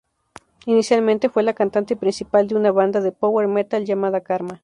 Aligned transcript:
Inicialmente 0.65 1.29
fue 1.29 1.43
la 1.43 1.53
cantante 1.53 1.95
principal 1.95 2.47
de 2.47 2.55
una 2.55 2.71
banda 2.71 3.01
de 3.01 3.11
"power 3.11 3.47
metal" 3.47 3.85
llamada 3.85 4.21
Karma. 4.21 4.59